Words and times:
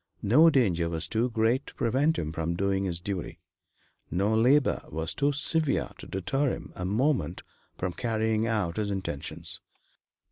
No 0.23 0.49
danger 0.49 0.89
was 0.89 1.07
too 1.07 1.29
great 1.29 1.67
to 1.67 1.75
prevent 1.75 2.17
him 2.17 2.31
from 2.31 2.55
doing 2.55 2.85
his 2.85 2.99
duty; 2.99 3.39
no 4.09 4.33
labor 4.33 4.81
was 4.89 5.13
too 5.13 5.31
severe 5.31 5.91
to 5.99 6.07
deter 6.07 6.49
him 6.49 6.73
a 6.75 6.85
moment 6.85 7.43
from 7.77 7.93
carrying 7.93 8.47
out 8.47 8.77
his 8.77 8.89
intentions. 8.89 9.61